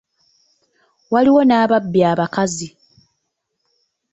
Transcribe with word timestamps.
Waliwo 1.11 1.41
n'ababbi 1.45 1.99
abakazi. 2.11 2.67